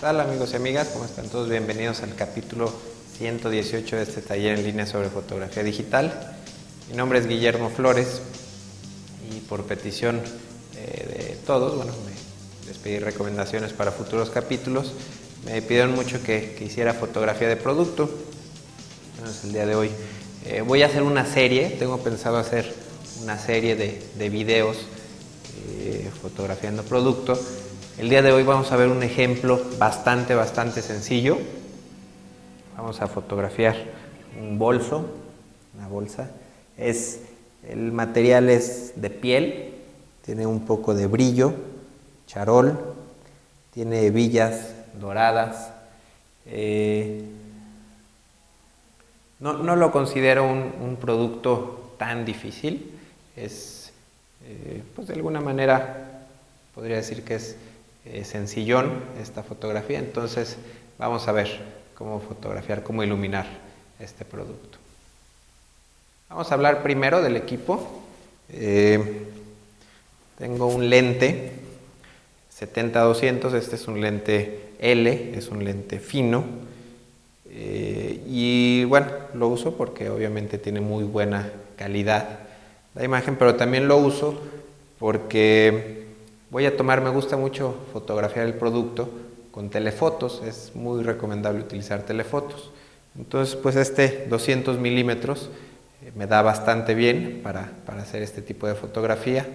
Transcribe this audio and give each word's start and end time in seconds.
tal 0.00 0.18
amigos 0.18 0.54
y 0.54 0.56
amigas? 0.56 0.88
¿Cómo 0.94 1.04
están 1.04 1.28
todos? 1.28 1.50
Bienvenidos 1.50 2.02
al 2.02 2.14
capítulo 2.14 2.72
118 3.18 3.96
de 3.96 4.02
este 4.02 4.22
taller 4.22 4.58
en 4.58 4.64
línea 4.64 4.86
sobre 4.86 5.10
fotografía 5.10 5.62
digital. 5.62 6.38
Mi 6.88 6.96
nombre 6.96 7.18
es 7.18 7.26
Guillermo 7.26 7.68
Flores 7.68 8.22
y 9.30 9.40
por 9.40 9.64
petición 9.64 10.22
eh, 10.78 11.28
de 11.28 11.36
todos, 11.46 11.76
bueno, 11.76 11.92
me, 12.06 12.66
les 12.66 12.78
pedí 12.78 12.98
recomendaciones 12.98 13.74
para 13.74 13.92
futuros 13.92 14.30
capítulos. 14.30 14.92
Me 15.44 15.60
pidieron 15.60 15.94
mucho 15.94 16.22
que, 16.22 16.56
hiciera 16.64 16.94
fotografía 16.94 17.48
de 17.48 17.56
producto. 17.56 18.08
Entonces 19.18 19.44
el 19.44 19.52
día 19.52 19.66
de 19.66 19.74
hoy 19.74 19.90
eh, 20.46 20.62
voy 20.62 20.82
a 20.82 20.86
hacer 20.86 21.02
una 21.02 21.26
serie, 21.26 21.76
tengo 21.78 21.98
pensado 21.98 22.38
hacer 22.38 22.74
una 23.22 23.38
serie 23.38 23.76
de, 23.76 24.02
de 24.16 24.30
videos 24.30 24.78
eh, 25.78 26.10
fotografiando 26.22 26.84
producto 26.84 27.38
el 28.00 28.08
día 28.08 28.22
de 28.22 28.32
hoy 28.32 28.44
vamos 28.44 28.72
a 28.72 28.76
ver 28.76 28.88
un 28.88 29.02
ejemplo 29.02 29.60
bastante, 29.76 30.34
bastante 30.34 30.80
sencillo. 30.80 31.36
Vamos 32.74 33.02
a 33.02 33.08
fotografiar 33.08 33.76
un 34.40 34.58
bolso, 34.58 35.04
una 35.76 35.86
bolsa. 35.86 36.30
Es, 36.78 37.20
el 37.68 37.92
material 37.92 38.48
es 38.48 38.94
de 38.96 39.10
piel, 39.10 39.74
tiene 40.24 40.46
un 40.46 40.64
poco 40.64 40.94
de 40.94 41.08
brillo, 41.08 41.52
charol, 42.26 42.80
tiene 43.74 44.06
hebillas 44.06 44.72
doradas. 44.98 45.70
Eh, 46.46 47.22
no, 49.40 49.76
lo 49.76 49.92
considero 49.92 50.50
un, 50.50 50.96
producto 50.98 51.92
tan 51.98 52.24
difícil. 52.24 52.98
Es, 53.36 53.92
eh, 54.46 54.82
pues 54.96 55.06
de 55.06 55.12
alguna 55.12 55.42
manera, 55.42 56.24
podría 56.74 56.96
decir 56.96 57.24
que 57.24 57.34
es 57.34 57.56
eh, 58.04 58.24
sencillón 58.24 58.90
esta 59.20 59.42
fotografía, 59.42 59.98
entonces 59.98 60.56
vamos 60.98 61.28
a 61.28 61.32
ver 61.32 61.60
cómo 61.94 62.20
fotografiar, 62.20 62.82
cómo 62.82 63.02
iluminar 63.02 63.46
este 63.98 64.24
producto. 64.24 64.78
Vamos 66.28 66.50
a 66.50 66.54
hablar 66.54 66.82
primero 66.82 67.22
del 67.22 67.36
equipo. 67.36 68.02
Eh, 68.48 69.26
tengo 70.38 70.66
un 70.66 70.88
lente 70.88 71.52
70-200, 72.58 73.54
este 73.54 73.76
es 73.76 73.88
un 73.88 74.00
lente 74.00 74.70
L, 74.78 75.32
es 75.36 75.48
un 75.48 75.64
lente 75.64 75.98
fino. 75.98 76.44
Eh, 77.50 78.22
y 78.26 78.84
bueno, 78.84 79.08
lo 79.34 79.48
uso 79.48 79.76
porque 79.76 80.08
obviamente 80.08 80.56
tiene 80.56 80.80
muy 80.80 81.04
buena 81.04 81.50
calidad 81.76 82.40
la 82.94 83.04
imagen, 83.04 83.36
pero 83.36 83.56
también 83.56 83.88
lo 83.88 83.96
uso 83.96 84.40
porque 84.98 85.99
Voy 86.50 86.66
a 86.66 86.76
tomar, 86.76 87.00
me 87.00 87.10
gusta 87.10 87.36
mucho 87.36 87.76
fotografiar 87.92 88.44
el 88.44 88.54
producto 88.54 89.08
con 89.52 89.70
telefotos, 89.70 90.42
es 90.44 90.72
muy 90.74 91.04
recomendable 91.04 91.60
utilizar 91.60 92.02
telefotos. 92.02 92.72
Entonces, 93.16 93.54
pues 93.54 93.76
este 93.76 94.26
200 94.28 94.76
milímetros 94.80 95.48
eh, 96.02 96.10
me 96.16 96.26
da 96.26 96.42
bastante 96.42 96.96
bien 96.96 97.40
para, 97.44 97.70
hacer 97.86 98.22
este 98.22 98.42
tipo 98.42 98.66
de 98.66 98.74
fotografía. 98.74 99.46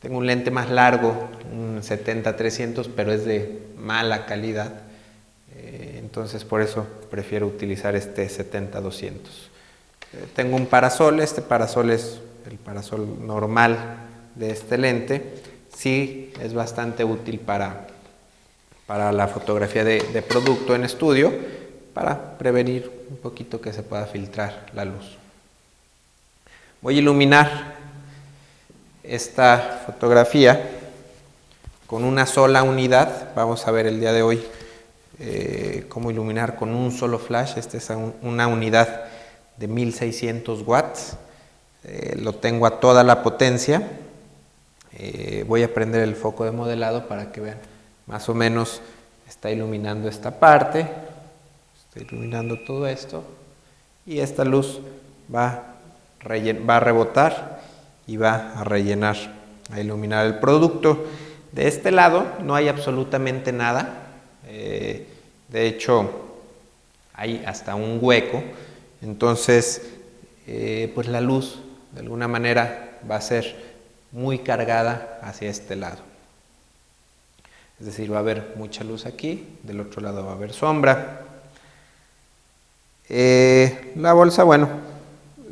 Tengo 0.00 0.16
un 0.16 0.26
lente 0.26 0.50
más 0.50 0.70
largo, 0.70 1.28
un 1.52 1.82
70-300, 1.82 2.88
pero 2.96 3.12
es 3.12 3.26
de 3.26 3.66
mala 3.76 4.24
calidad. 4.24 4.72
Eh, 5.54 5.98
entonces, 5.98 6.44
por 6.46 6.62
eso 6.62 6.86
prefiero 7.10 7.46
utilizar 7.46 7.94
este 7.94 8.26
70-200. 8.26 9.10
Eh, 9.10 9.18
tengo 10.34 10.56
un 10.56 10.64
parasol, 10.64 11.20
este 11.20 11.42
parasol 11.42 11.90
es 11.90 12.20
el 12.50 12.56
parasol 12.56 13.26
normal 13.26 13.76
de 14.34 14.50
este 14.50 14.78
lente 14.78 15.51
sí 15.76 16.32
es 16.40 16.54
bastante 16.54 17.04
útil 17.04 17.38
para, 17.38 17.86
para 18.86 19.12
la 19.12 19.28
fotografía 19.28 19.84
de, 19.84 20.22
producto 20.22 20.74
en 20.74 20.84
estudio, 20.84 21.32
para 21.94 22.38
prevenir 22.38 22.90
un 23.10 23.16
poquito 23.16 23.60
que 23.60 23.72
se 23.72 23.82
pueda 23.82 24.06
filtrar 24.06 24.66
la 24.74 24.84
luz. 24.84 25.18
Voy 26.80 26.96
a 26.96 26.98
iluminar 26.98 27.74
esta 29.02 29.82
fotografía 29.86 30.70
con 31.86 32.04
una 32.04 32.26
sola 32.26 32.62
unidad. 32.62 33.34
Vamos 33.34 33.66
a 33.66 33.70
ver 33.70 33.86
el 33.86 34.00
día 34.00 34.12
de 34.12 34.22
hoy 34.22 34.42
eh, 35.18 35.86
cómo 35.88 36.10
iluminar 36.10 36.56
con 36.56 36.74
un 36.74 36.90
solo 36.90 37.18
flash. 37.18 37.56
Esta 37.56 37.76
es 37.76 37.90
una 38.22 38.48
unidad 38.48 39.04
de 39.56 39.68
1600 39.68 40.62
watts. 40.66 41.16
Eh, 41.84 42.16
lo 42.20 42.34
tengo 42.34 42.66
a 42.66 42.80
toda 42.80 43.04
la 43.04 43.22
potencia. 43.22 43.82
Eh, 44.98 45.44
voy 45.48 45.62
a 45.62 45.72
prender 45.72 46.02
el 46.02 46.14
foco 46.14 46.44
de 46.44 46.52
modelado 46.52 47.08
para 47.08 47.32
que 47.32 47.40
vean 47.40 47.58
más 48.06 48.28
o 48.28 48.34
menos 48.34 48.80
está 49.28 49.50
iluminando 49.50 50.08
esta 50.08 50.38
parte, 50.38 50.80
está 50.80 52.00
iluminando 52.00 52.58
todo 52.66 52.86
esto 52.86 53.24
y 54.04 54.18
esta 54.18 54.44
luz 54.44 54.80
va, 55.34 55.76
va 56.28 56.76
a 56.76 56.80
rebotar 56.80 57.62
y 58.06 58.16
va 58.16 58.52
a 58.58 58.64
rellenar, 58.64 59.16
a 59.70 59.80
iluminar 59.80 60.26
el 60.26 60.38
producto. 60.38 61.06
De 61.52 61.68
este 61.68 61.90
lado 61.90 62.26
no 62.42 62.54
hay 62.54 62.68
absolutamente 62.68 63.52
nada, 63.52 64.08
eh, 64.46 65.06
de 65.48 65.66
hecho 65.66 66.10
hay 67.14 67.42
hasta 67.46 67.74
un 67.74 67.98
hueco, 68.00 68.42
entonces 69.00 69.90
eh, 70.46 70.90
pues 70.94 71.08
la 71.08 71.20
luz 71.20 71.60
de 71.92 72.00
alguna 72.00 72.28
manera 72.28 72.98
va 73.10 73.16
a 73.16 73.20
ser 73.20 73.71
muy 74.12 74.38
cargada 74.38 75.18
hacia 75.22 75.50
este 75.50 75.76
lado. 75.76 75.98
Es 77.80 77.86
decir, 77.86 78.12
va 78.12 78.18
a 78.18 78.20
haber 78.20 78.52
mucha 78.56 78.84
luz 78.84 79.06
aquí, 79.06 79.58
del 79.64 79.80
otro 79.80 80.00
lado 80.00 80.24
va 80.24 80.32
a 80.32 80.34
haber 80.34 80.52
sombra. 80.52 81.22
Eh, 83.08 83.92
la 83.96 84.12
bolsa, 84.12 84.44
bueno, 84.44 84.68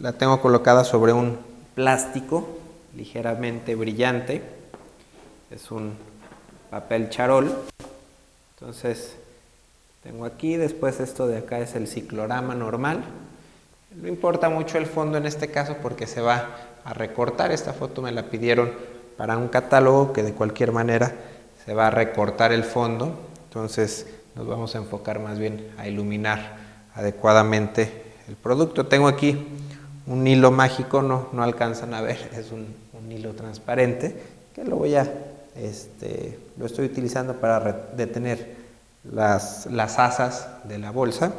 la 0.01 0.13
tengo 0.13 0.41
colocada 0.41 0.85
sobre 0.85 1.13
un 1.13 1.39
plástico 1.75 2.61
ligeramente 2.95 3.75
brillante. 3.75 4.43
Es 5.51 5.71
un 5.71 5.95
papel 6.71 7.11
charol. 7.11 7.53
Entonces, 8.55 9.17
tengo 10.03 10.25
aquí, 10.25 10.57
después 10.57 11.01
esto 11.01 11.27
de 11.27 11.39
acá 11.39 11.59
es 11.59 11.75
el 11.75 11.89
ciclorama 11.89 12.55
normal. 12.55 13.03
No 13.91 14.07
importa 14.07 14.49
mucho 14.49 14.79
el 14.79 14.87
fondo 14.87 15.19
en 15.19 15.27
este 15.27 15.49
caso 15.49 15.77
porque 15.83 16.07
se 16.07 16.21
va 16.21 16.49
a 16.85 16.95
recortar. 16.95 17.51
Esta 17.51 17.73
foto 17.73 18.03
me 18.03 18.13
la 18.13 18.31
pidieron 18.31 18.71
para 19.17 19.37
un 19.37 19.49
catálogo 19.49 20.13
que 20.13 20.23
de 20.23 20.33
cualquier 20.33 20.71
manera 20.71 21.13
se 21.65 21.75
va 21.75 21.89
a 21.89 21.91
recortar 21.91 22.53
el 22.53 22.63
fondo. 22.63 23.19
Entonces 23.49 24.07
nos 24.37 24.47
vamos 24.47 24.77
a 24.77 24.79
enfocar 24.79 25.19
más 25.19 25.41
bien 25.41 25.73
a 25.77 25.89
iluminar 25.89 26.57
adecuadamente 26.95 28.13
el 28.29 28.37
producto. 28.37 28.87
Tengo 28.87 29.09
aquí 29.09 29.49
un 30.07 30.27
hilo 30.27 30.53
mágico, 30.53 31.03
no, 31.03 31.29
no 31.33 31.43
alcanzan 31.43 31.93
a 31.93 32.01
ver, 32.01 32.31
es 32.37 32.53
un, 32.53 32.91
hilo 33.11 33.33
transparente 33.33 34.15
que 34.55 34.63
lo 34.63 34.77
voy 34.77 34.95
a, 34.95 35.13
este, 35.57 36.39
lo 36.57 36.67
estoy 36.67 36.87
utilizando 36.87 37.35
para 37.41 37.89
detener 37.97 38.55
las, 39.03 39.67
las 39.67 39.99
asas 39.99 40.47
de 40.63 40.79
la 40.79 40.93
bolsa. 40.93 41.33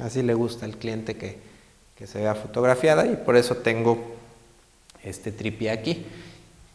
Así 0.00 0.22
le 0.22 0.34
gusta 0.34 0.64
al 0.64 0.76
cliente 0.76 1.16
que, 1.16 1.47
que 1.98 2.06
se 2.06 2.20
vea 2.20 2.36
fotografiada 2.36 3.06
y 3.06 3.16
por 3.16 3.36
eso 3.36 3.56
tengo 3.56 3.98
este 5.02 5.32
tripié 5.32 5.72
aquí. 5.72 6.06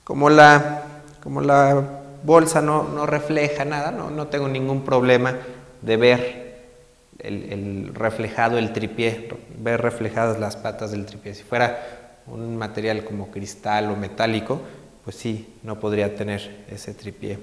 Como 0.03 0.29
la, 0.29 0.83
como 1.23 1.39
la 1.39 2.01
bolsa 2.23 2.61
no, 2.61 3.05
refleja 3.05 3.63
nada, 3.63 3.91
no, 3.91 4.09
no, 4.09 4.27
tengo 4.27 4.49
ningún 4.49 4.83
problema 4.83 5.37
de 5.81 5.97
ver 5.97 6.43
el, 7.19 7.91
reflejado 7.93 8.57
el 8.57 8.73
tripié, 8.73 9.29
ver 9.57 9.81
reflejadas 9.81 10.39
las 10.39 10.57
patas 10.57 10.91
del 10.91 11.05
tripié. 11.05 11.33
Si 11.33 11.43
fuera 11.43 12.19
un 12.27 12.57
material 12.57 13.05
como 13.05 13.31
cristal 13.31 13.91
o 13.91 13.95
metálico, 13.95 14.61
pues 15.05 15.15
sí, 15.15 15.53
no 15.63 15.79
podría 15.79 16.15
tener 16.15 16.65
ese 16.69 16.93
tripié 16.93 17.39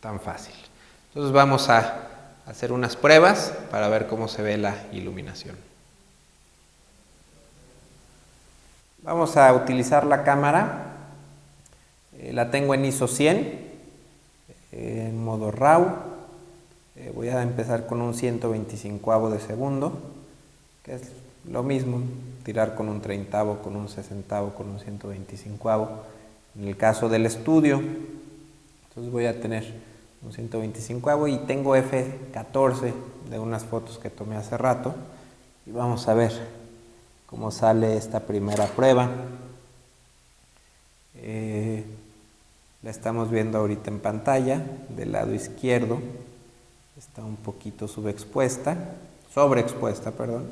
tan 0.00 0.20
fácil. 0.20 0.54
Entonces 1.08 1.32
vamos 1.32 1.70
a 1.70 2.08
hacer 2.44 2.72
unas 2.72 2.94
pruebas 2.94 3.54
para 3.70 3.88
ver 3.88 4.06
cómo 4.06 4.28
se 4.28 4.42
ve 4.42 4.58
la 4.58 4.74
iluminación. 4.92 5.56
Vamos 9.04 9.36
a 9.36 9.52
utilizar 9.52 10.06
la 10.06 10.24
cámara, 10.24 11.10
eh, 12.18 12.32
la 12.32 12.50
tengo 12.50 12.72
en 12.72 12.86
ISO 12.86 13.06
100, 13.06 13.60
en 14.72 15.22
modo 15.22 15.50
RAW. 15.50 15.88
Eh, 16.96 17.12
voy 17.14 17.28
a 17.28 17.42
empezar 17.42 17.84
con 17.84 18.00
un 18.00 18.14
125 18.14 19.28
de 19.28 19.40
segundo, 19.40 19.92
que 20.82 20.94
es 20.94 21.02
lo 21.46 21.62
mismo, 21.62 22.00
tirar 22.44 22.74
con 22.74 22.88
un 22.88 23.02
30, 23.02 23.44
con 23.62 23.76
un 23.76 23.90
60, 23.90 24.40
con 24.56 24.70
un 24.70 24.80
125. 24.80 25.88
En 26.58 26.66
el 26.66 26.78
caso 26.78 27.10
del 27.10 27.26
estudio, 27.26 27.82
entonces 28.88 29.12
voy 29.12 29.26
a 29.26 29.38
tener 29.38 29.70
un 30.22 30.32
125 30.32 31.28
y 31.28 31.36
tengo 31.40 31.76
F14 31.76 32.94
de 33.28 33.38
unas 33.38 33.64
fotos 33.64 33.98
que 33.98 34.08
tomé 34.08 34.36
hace 34.36 34.56
rato 34.56 34.94
y 35.66 35.72
vamos 35.72 36.08
a 36.08 36.14
ver 36.14 36.63
cómo 37.34 37.50
sale 37.50 37.96
esta 37.96 38.20
primera 38.20 38.64
prueba. 38.66 39.10
Eh, 41.16 41.84
la 42.80 42.90
estamos 42.90 43.28
viendo 43.28 43.58
ahorita 43.58 43.90
en 43.90 43.98
pantalla 43.98 44.64
del 44.90 45.10
lado 45.10 45.34
izquierdo. 45.34 45.98
está 46.96 47.24
un 47.24 47.34
poquito 47.34 47.88
subexpuesta, 47.88 48.76
sobreexpuesta, 49.34 50.12
perdón. 50.12 50.46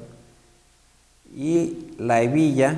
Y 1.36 1.94
la 1.98 2.20
hebilla, 2.20 2.76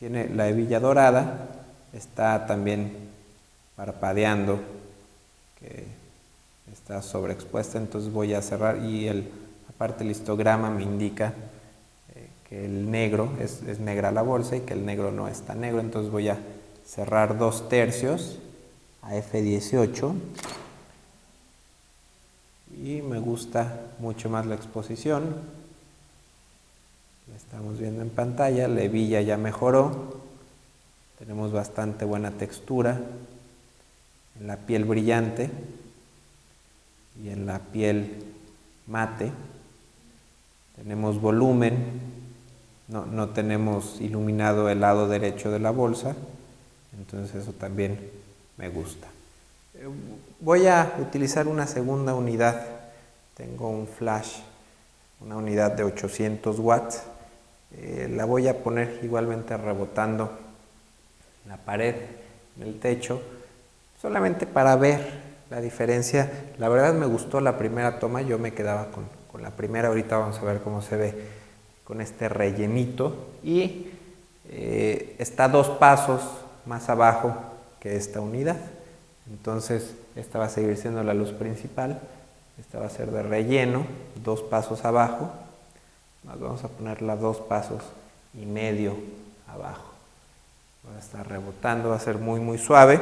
tiene 0.00 0.28
la 0.30 0.48
hebilla 0.48 0.80
dorada, 0.80 1.46
está 1.92 2.44
también 2.44 2.92
parpadeando, 3.76 4.58
que 5.60 5.84
está 6.72 7.02
sobreexpuesta, 7.02 7.78
entonces 7.78 8.12
voy 8.12 8.34
a 8.34 8.42
cerrar 8.42 8.84
y 8.84 9.06
el, 9.06 9.30
aparte 9.78 10.02
el 10.02 10.10
histograma 10.10 10.70
me 10.70 10.82
indica 10.82 11.32
eh, 12.16 12.26
que 12.48 12.64
el 12.64 12.90
negro 12.90 13.30
es, 13.38 13.62
es 13.62 13.78
negra 13.78 14.10
la 14.10 14.22
bolsa 14.22 14.56
y 14.56 14.62
que 14.62 14.74
el 14.74 14.84
negro 14.84 15.12
no 15.12 15.28
está 15.28 15.54
negro, 15.54 15.78
entonces 15.78 16.10
voy 16.10 16.28
a 16.28 16.36
cerrar 16.84 17.38
dos 17.38 17.68
tercios 17.68 18.40
a 19.02 19.14
F18 19.14 20.14
y 22.82 23.02
me 23.02 23.20
gusta 23.20 23.80
mucho 24.00 24.28
más 24.28 24.46
la 24.46 24.56
exposición. 24.56 25.36
La 27.30 27.36
estamos 27.36 27.78
viendo 27.78 28.02
en 28.02 28.10
pantalla 28.10 28.66
la 28.66 28.82
hebilla 28.82 29.20
ya 29.20 29.36
mejoró 29.36 30.18
tenemos 31.18 31.52
bastante 31.52 32.04
buena 32.04 32.30
textura 32.30 33.00
en 34.40 34.46
la 34.48 34.56
piel 34.56 34.84
brillante 34.84 35.50
y 37.22 37.28
en 37.28 37.44
la 37.46 37.58
piel 37.58 38.24
mate 38.86 39.32
tenemos 40.88 41.20
volumen 41.20 42.00
no, 42.88 43.04
no 43.04 43.28
tenemos 43.28 44.00
iluminado 44.00 44.70
el 44.70 44.80
lado 44.80 45.06
derecho 45.06 45.50
de 45.50 45.58
la 45.58 45.70
bolsa 45.70 46.16
entonces 46.98 47.42
eso 47.42 47.52
también 47.52 48.10
me 48.56 48.68
gusta. 48.68 49.06
Eh, 49.74 49.88
voy 50.40 50.66
a 50.66 50.96
utilizar 51.00 51.46
una 51.46 51.66
segunda 51.66 52.14
unidad. 52.14 52.66
Tengo 53.34 53.70
un 53.70 53.86
flash, 53.86 54.38
una 55.20 55.36
unidad 55.36 55.72
de 55.72 55.84
800 55.84 56.58
watts. 56.58 57.02
Eh, 57.76 58.08
la 58.14 58.24
voy 58.24 58.48
a 58.48 58.62
poner 58.62 59.00
igualmente 59.02 59.56
rebotando 59.56 60.30
la 61.46 61.56
pared, 61.56 61.94
en 62.56 62.62
el 62.66 62.80
techo, 62.80 63.22
solamente 64.00 64.46
para 64.46 64.74
ver 64.76 65.00
la 65.50 65.60
diferencia. 65.60 66.30
La 66.58 66.68
verdad 66.68 66.94
me 66.94 67.06
gustó 67.06 67.40
la 67.40 67.56
primera 67.56 67.98
toma, 67.98 68.22
yo 68.22 68.38
me 68.38 68.52
quedaba 68.52 68.90
con, 68.90 69.04
la 69.36 69.50
primera, 69.50 69.88
ahorita 69.88 70.16
vamos 70.16 70.38
a 70.38 70.44
ver 70.44 70.60
cómo 70.60 70.82
se 70.82 70.96
ve 70.96 71.14
con 71.84 72.00
este 72.00 72.28
rellenito. 72.28 73.28
Y 73.42 73.90
eh, 74.50 75.16
está 75.18 75.48
dos 75.48 75.68
pasos 75.68 76.22
más 76.66 76.88
abajo 76.88 77.34
que 77.80 77.96
esta 77.96 78.20
unidad. 78.20 78.56
Entonces, 79.30 79.94
esta 80.16 80.38
va 80.38 80.46
a 80.46 80.50
seguir 80.50 80.76
siendo 80.76 81.02
la 81.02 81.14
luz 81.14 81.32
principal. 81.32 82.00
Esta 82.58 82.78
va 82.78 82.86
a 82.86 82.90
ser 82.90 83.10
de 83.10 83.22
relleno, 83.22 83.86
dos 84.24 84.42
pasos 84.42 84.84
abajo. 84.84 85.30
vamos 86.24 86.64
a 86.64 86.68
ponerla 86.68 87.16
dos 87.16 87.38
pasos 87.38 87.82
y 88.34 88.46
medio 88.46 88.96
abajo. 89.46 89.92
Va 90.90 90.96
a 90.96 91.00
estar 91.00 91.28
rebotando, 91.28 91.90
va 91.90 91.96
a 91.96 92.00
ser 92.00 92.18
muy, 92.18 92.40
muy 92.40 92.58
suave. 92.58 92.98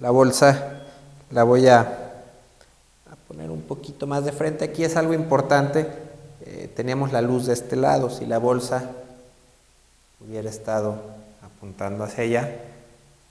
La 0.00 0.10
bolsa 0.10 0.82
la 1.30 1.44
voy 1.44 1.68
a 1.68 2.07
poner 3.28 3.50
un 3.50 3.60
poquito 3.60 4.06
más 4.06 4.24
de 4.24 4.32
frente. 4.32 4.64
Aquí 4.64 4.82
es 4.82 4.96
algo 4.96 5.12
importante. 5.12 5.86
Eh, 6.44 6.72
teníamos 6.74 7.12
la 7.12 7.20
luz 7.20 7.46
de 7.46 7.52
este 7.52 7.76
lado. 7.76 8.10
Si 8.10 8.26
la 8.26 8.38
bolsa 8.38 8.90
hubiera 10.20 10.48
estado 10.48 10.96
apuntando 11.42 12.02
hacia 12.04 12.24
allá, 12.24 12.56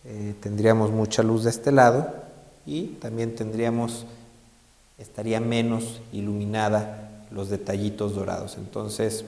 eh, 0.05 0.35
tendríamos 0.39 0.91
mucha 0.91 1.23
luz 1.23 1.43
de 1.43 1.49
este 1.49 1.71
lado 1.71 2.13
y 2.65 2.87
también 2.99 3.35
tendríamos, 3.35 4.05
estaría 4.97 5.39
menos 5.39 5.99
iluminada 6.13 7.25
los 7.31 7.49
detallitos 7.49 8.15
dorados. 8.15 8.55
Entonces, 8.57 9.25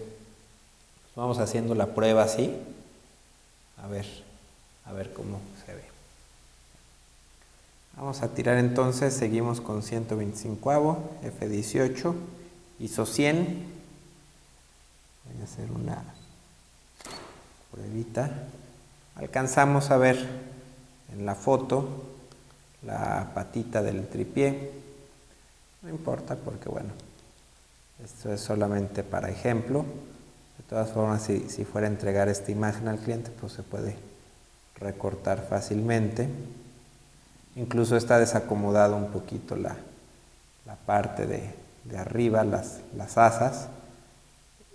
vamos 1.16 1.40
haciendo 1.40 1.76
la 1.76 1.88
prueba 1.88 2.24
así, 2.24 2.56
a 3.84 3.88
ver, 3.88 4.06
a 4.86 4.94
ver 4.94 5.12
cómo 5.12 5.40
se 5.66 5.74
ve. 5.74 5.99
Vamos 7.98 8.22
a 8.22 8.30
tirar 8.30 8.58
entonces, 8.58 9.14
seguimos 9.14 9.62
con 9.62 9.84
125 9.84 10.72
F18, 11.24 12.14
ISO 12.80 13.06
100. 13.06 13.80
Voy 15.26 15.42
a 15.42 15.44
hacer 15.44 15.72
una 15.72 16.04
pruebita. 17.72 18.32
Alcanzamos 19.16 19.92
a 19.92 19.98
ver 19.98 20.28
en 21.12 21.26
la 21.26 21.36
foto 21.36 21.88
la 22.84 23.32
patita 23.34 23.82
del 23.82 24.08
tripié. 24.08 24.72
No 25.82 25.90
importa 25.90 26.36
porque 26.36 26.70
bueno, 26.70 26.90
esto 28.04 28.34
es 28.34 28.42
solamente 28.42 29.04
para 29.04 29.30
ejemplo. 29.30 29.86
De 30.58 30.64
todas 30.70 30.92
formas, 30.92 31.24
si, 31.24 31.66
fuera 31.66 31.88
a 31.88 31.90
entregar 31.90 32.30
esta 32.30 32.52
imagen 32.52 32.88
al 32.88 33.00
cliente, 33.00 33.32
pues 33.32 33.54
se 33.54 33.64
puede 33.64 33.96
recortar 34.76 35.46
fácilmente. 35.50 36.30
Incluso 37.56 37.98
está 37.98 38.20
desacomodado 38.20 38.96
un 38.96 39.08
poquito 39.08 39.56
la, 39.56 39.76
parte 40.86 41.26
de, 41.26 41.98
arriba, 41.98 42.44
las, 42.44 42.80
las 42.96 43.18
asas. 43.18 43.68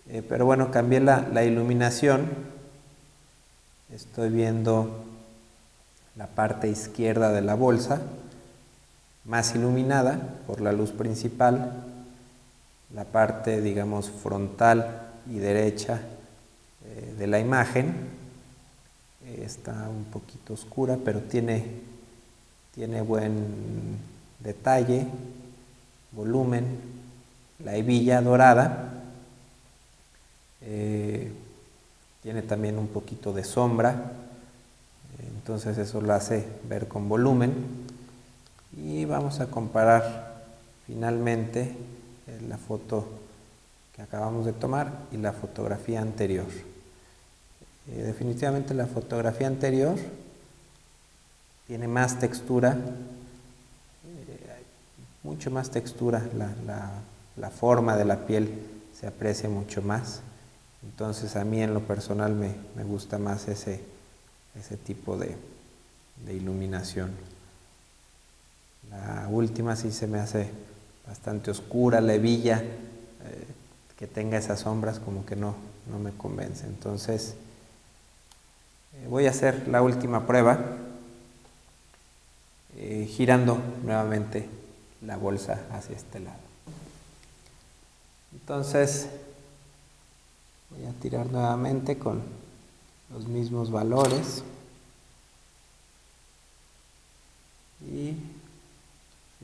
Eh, 0.09 0.23
pero 0.29 0.45
bueno, 0.45 0.71
cambié 0.71 1.01
la, 1.01 1.27
la 1.33 1.45
iluminación. 1.45 2.29
Estoy 3.91 4.31
viendo 4.31 5.05
la 6.17 6.27
parte 6.27 6.69
izquierda 6.69 7.33
de 7.33 7.43
la 7.43 7.55
bolsa, 7.55 8.01
más 9.25 9.55
iluminada 9.55 10.21
por 10.47 10.61
la 10.61 10.73
luz 10.73 10.91
principal, 10.91 11.85
la 12.95 13.05
parte, 13.05 13.61
digamos, 13.61 14.11
frontal 14.11 15.11
y 15.29 15.39
derecha 15.39 16.01
eh, 16.85 17.15
de 17.19 17.27
la 17.27 17.41
imagen 17.41 17.95
eh, 19.27 19.43
está 19.45 19.89
un 19.89 20.05
poquito 20.05 20.53
oscura, 20.53 20.99
pero 21.05 21.21
tiene, 21.21 21.65
tiene 22.75 23.03
buen 23.03 23.99
detalle, 24.41 25.07
volumen, 26.13 26.65
la 27.65 27.77
hebilla 27.77 28.21
dorada, 28.21 28.93
eh, 30.63 31.33
tiene 32.23 32.43
también 32.43 32.79
un 32.79 32.89
poquito 32.89 33.33
de 33.33 33.45
sombra, 33.45 34.13
entonces 35.37 35.79
eso 35.79 36.01
lo 36.01 36.15
hace 36.15 36.45
ver 36.69 36.89
con 36.89 37.09
volumen 37.09 37.53
y 38.77 39.05
vamos 39.05 39.41
a 39.41 39.47
comparar 39.47 40.43
finalmente 40.87 41.77
eh, 42.27 42.41
la 42.49 42.59
foto 42.59 43.07
que 43.95 44.03
acabamos 44.03 44.47
de 44.47 44.53
tomar 44.53 44.91
y 45.13 45.19
la 45.19 45.33
fotografía 45.33 46.01
anterior. 46.01 46.47
Eh, 47.89 48.03
definitivamente 48.03 48.75
la 48.75 48.87
fotografía 48.87 49.47
anterior 49.47 49.97
tiene 51.67 51.89
más 51.89 52.19
textura, 52.19 52.73
eh, 54.07 54.63
mucho 55.23 55.51
más 55.51 55.71
textura, 55.71 56.23
la, 57.37 57.51
forma 57.51 57.97
de 57.97 58.05
la 58.05 58.27
piel 58.27 58.51
se 58.99 59.07
aprecia 59.07 59.49
mucho 59.49 59.83
más. 59.83 60.21
Entonces 60.83 61.37
a 61.37 61.45
mí 61.45 61.63
en 61.63 61.73
lo 61.73 61.81
personal 61.81 62.35
me, 62.35 62.55
me 62.77 62.85
gusta 62.85 63.19
más 63.19 63.49
ese, 63.49 63.81
ese 64.59 64.77
tipo 64.77 65.17
de, 65.17 65.37
iluminación. 66.31 67.11
La 68.91 69.29
última 69.31 69.77
sí 69.77 69.91
se 69.91 70.07
me 70.07 70.21
hace 70.21 70.51
bastante 71.07 71.51
oscura, 71.51 72.01
la 72.01 72.15
hebilla, 72.15 72.63
eh, 72.63 73.47
que 73.99 74.07
tenga 74.07 74.39
esas 74.39 74.61
sombras 74.61 74.99
como 75.01 75.27
que 75.27 75.37
no, 75.37 75.55
no 75.91 75.99
me 75.99 76.13
convence. 76.13 76.67
Entonces, 76.67 77.35
eh, 78.95 79.07
voy 79.09 79.27
a 79.27 79.31
hacer 79.31 79.69
la 79.69 79.83
última 79.83 80.27
prueba, 80.27 80.59
eh, 82.77 83.09
girando 83.09 83.59
nuevamente 83.85 84.49
la 85.03 85.17
bolsa 85.17 85.65
hacia 85.73 85.97
este 85.97 86.21
lado. 86.21 86.39
Entonces, 88.33 89.09
voy 90.71 90.87
a 90.87 90.93
tirar 91.01 91.27
nuevamente 91.31 91.99
con 91.99 92.21
los 93.13 93.27
mismos 93.27 93.71
valores. 93.71 94.43
Y, 97.83 98.15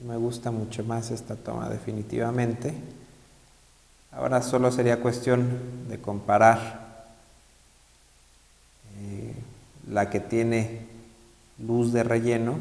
me 0.02 0.16
gusta 0.16 0.50
mucho 0.50 0.82
más 0.82 1.10
esta 1.10 1.36
toma 1.36 1.68
definitivamente. 1.68 2.74
Ahora 4.12 4.40
solo 4.40 4.72
sería 4.72 5.00
cuestión 5.00 5.88
de 5.90 6.00
comparar 6.00 7.06
eh, 8.98 9.34
la 9.88 10.08
que 10.08 10.20
tiene 10.20 10.86
luz 11.58 11.92
de 11.92 12.02
relleno 12.02 12.56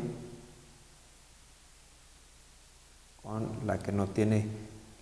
la 3.65 3.79
que 3.79 3.91
no 3.91 4.07
tiene 4.07 4.45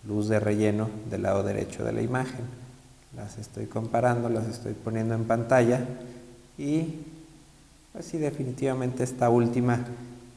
luz 0.08 0.28
de 0.28 0.40
relleno 0.40 0.90
del 1.10 1.24
lado 1.24 1.44
derecho 1.44 1.84
de 1.84 1.94
la 1.94 2.02
imagen 2.02 2.68
las 3.18 3.38
estoy 3.40 3.66
comparando, 3.66 4.30
las 4.30 4.48
estoy 4.48 4.74
poniendo 4.74 5.16
en 5.16 5.26
pantalla 5.26 5.86
y 6.58 7.00
pues 7.92 8.06
sí, 8.06 8.20
definitivamente 8.20 9.04
esta 9.04 9.30
última 9.30 9.84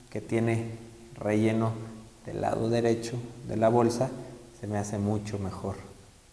que 0.09 0.23
tiene 0.23 0.71
relleno 1.15 1.73
del 2.25 2.41
lado 2.41 2.71
derecho 2.71 3.17
de 3.49 3.57
la 3.57 3.69
bolsa 3.69 4.09
se 4.59 4.67
me 4.67 4.79
hace 4.79 4.99
mucho 4.99 5.39
mejor 5.39 5.77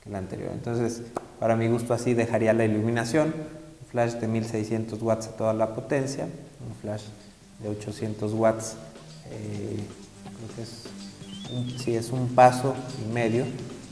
que 0.04 0.10
la 0.10 0.20
anterior. 0.20 0.52
Entonces, 0.54 1.02
para 1.40 1.58
mi 1.58 1.68
gusto 1.68 1.94
así 1.94 2.14
dejaría 2.14 2.54
la 2.54 2.64
iluminación, 2.64 3.28
un 3.28 3.88
flash 3.92 4.14
de 4.14 4.28
1600 4.28 5.02
watts 5.02 5.28
a 5.28 5.32
toda 5.32 5.54
la 5.54 5.76
potencia, 5.76 6.26
un 6.26 6.76
flash 6.82 7.04
de 7.62 7.70
800 7.70 8.34
watts, 8.34 8.76
eh, 9.32 9.80
sí, 11.84 11.96
es 11.96 12.10
un 12.10 12.30
paso 12.30 12.76
y 13.02 13.14
medio 13.14 13.46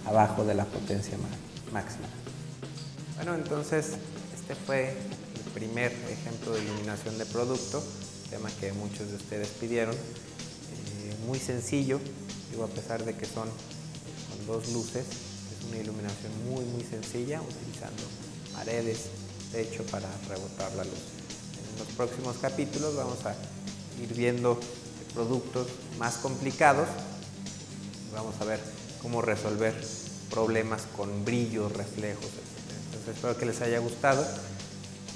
abajo 0.06 0.44
de 0.46 0.54
la 0.54 0.66
potencia 0.66 1.18
máxima. 1.72 2.08
Bueno, 3.16 3.36
entonces 3.36 3.94
este 4.34 4.56
fue 4.56 4.90
el 4.90 5.52
primer 5.54 5.92
ejemplo 6.10 6.54
de 6.54 6.64
iluminación 6.64 7.18
de 7.18 7.26
producto, 7.26 7.84
tema 8.30 8.50
que 8.60 8.74
muchos 8.74 9.10
de 9.10 9.16
ustedes 9.16 9.48
pidieron. 9.60 9.96
Eh, 9.96 11.16
muy 11.26 11.40
sencillo, 11.40 12.00
digo 12.52 12.64
a 12.64 12.68
pesar 12.68 13.04
de 13.04 13.16
que 13.16 13.26
son 13.26 13.48
con 13.48 14.48
dos 14.48 14.72
luces, 14.74 15.06
es 15.06 15.68
una 15.68 15.78
iluminación 15.78 16.32
muy 16.50 16.66
muy 16.66 16.84
sencilla, 16.84 17.42
utilizando 17.42 18.04
paredes, 18.54 19.06
techo 19.52 19.84
para 19.86 20.08
rebotar 20.28 20.74
la 20.76 20.84
luz. 20.84 20.94
En 21.74 21.80
los 21.80 21.88
próximos 21.96 22.38
capítulos 22.38 22.96
vamos 22.96 23.26
a 23.26 23.36
ir 24.02 24.14
viendo 24.14 24.60
productos 25.14 25.68
más 25.98 26.18
complicados, 26.18 26.88
vamos 28.16 28.40
a 28.42 28.46
ver 28.46 28.60
cómo 29.02 29.22
resolver 29.22 29.74
problemas 30.30 30.88
con 30.96 31.24
brillos, 31.24 31.72
reflejos, 31.74 32.26
etc. 32.26 32.36
Entonces 32.86 33.16
espero 33.16 33.38
que 33.38 33.46
les 33.46 33.62
haya 33.62 33.80
gustado. 33.80 34.26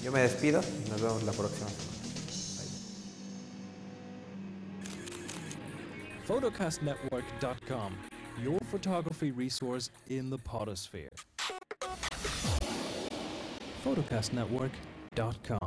Yo 0.04 0.12
me 0.12 0.22
despido 0.22 0.62
y 0.86 0.90
nos 0.90 1.02
vemos 1.02 1.24
la 1.24 1.32
próxima 1.32 1.68
semana. 1.70 1.90
photocastnetwork.com, 6.28 7.94
your 8.44 8.60
photography 8.70 9.32
resource 9.32 9.90
in 10.10 10.30
the 10.30 10.38
potosphere. 10.38 11.10
photocastnetwork.com 13.84 15.59